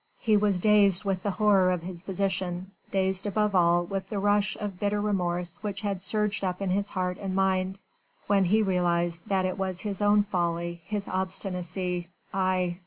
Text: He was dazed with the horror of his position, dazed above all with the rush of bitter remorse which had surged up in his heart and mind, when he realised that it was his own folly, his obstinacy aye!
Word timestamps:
He 0.17 0.35
was 0.35 0.59
dazed 0.59 1.03
with 1.05 1.21
the 1.21 1.29
horror 1.29 1.69
of 1.71 1.83
his 1.83 2.01
position, 2.01 2.71
dazed 2.89 3.27
above 3.27 3.53
all 3.53 3.85
with 3.85 4.09
the 4.09 4.17
rush 4.17 4.55
of 4.57 4.79
bitter 4.79 4.99
remorse 4.99 5.61
which 5.61 5.81
had 5.81 6.01
surged 6.01 6.43
up 6.43 6.59
in 6.59 6.71
his 6.71 6.89
heart 6.89 7.19
and 7.19 7.35
mind, 7.35 7.79
when 8.25 8.45
he 8.45 8.63
realised 8.63 9.21
that 9.27 9.45
it 9.45 9.59
was 9.59 9.81
his 9.81 10.01
own 10.01 10.23
folly, 10.23 10.81
his 10.85 11.07
obstinacy 11.07 12.07
aye! 12.33 12.79